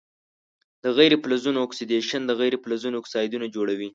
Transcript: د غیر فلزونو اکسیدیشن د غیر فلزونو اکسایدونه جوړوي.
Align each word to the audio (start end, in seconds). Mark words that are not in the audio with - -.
د 0.83 0.85
غیر 0.97 1.11
فلزونو 1.21 1.59
اکسیدیشن 1.63 2.21
د 2.25 2.31
غیر 2.39 2.53
فلزونو 2.63 2.97
اکسایدونه 2.99 3.45
جوړوي. 3.55 3.89